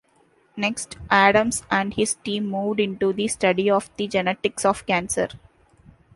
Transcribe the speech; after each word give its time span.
Next, 0.57 0.97
Adams 1.11 1.61
and 1.69 1.93
his 1.93 2.15
team 2.15 2.47
moved 2.47 2.79
into 2.79 3.13
the 3.13 3.27
study 3.27 3.69
of 3.69 3.91
the 3.97 4.07
genetics 4.07 4.65
of 4.65 4.83
cancer. 4.87 5.27